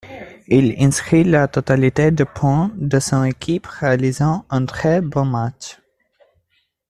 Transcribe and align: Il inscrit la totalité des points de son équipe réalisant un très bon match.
Il 0.47 0.73
inscrit 0.83 1.23
la 1.23 1.47
totalité 1.47 2.09
des 2.09 2.25
points 2.25 2.71
de 2.75 2.99
son 2.99 3.23
équipe 3.23 3.67
réalisant 3.67 4.45
un 4.49 4.65
très 4.65 4.99
bon 4.99 5.25
match. 5.25 5.79